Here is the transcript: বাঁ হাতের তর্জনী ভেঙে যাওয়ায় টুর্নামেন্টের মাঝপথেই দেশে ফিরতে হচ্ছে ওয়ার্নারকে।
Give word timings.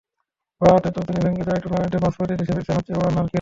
বাঁ 0.61 0.71
হাতের 0.73 0.91
তর্জনী 0.95 1.19
ভেঙে 1.25 1.45
যাওয়ায় 1.47 1.61
টুর্নামেন্টের 1.63 2.01
মাঝপথেই 2.03 2.37
দেশে 2.37 2.53
ফিরতে 2.57 2.71
হচ্ছে 2.73 2.93
ওয়ার্নারকে। 2.93 3.29